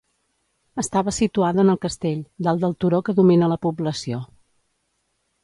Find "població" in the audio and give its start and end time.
3.69-4.25